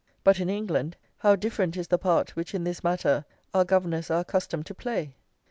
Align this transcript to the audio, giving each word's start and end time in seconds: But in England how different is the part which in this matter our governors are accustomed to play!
But 0.23 0.39
in 0.39 0.49
England 0.49 0.97
how 1.17 1.35
different 1.35 1.77
is 1.77 1.89
the 1.89 1.99
part 1.99 2.31
which 2.35 2.55
in 2.55 2.63
this 2.63 2.83
matter 2.83 3.23
our 3.53 3.63
governors 3.63 4.09
are 4.09 4.21
accustomed 4.21 4.65
to 4.65 4.73
play! 4.73 5.13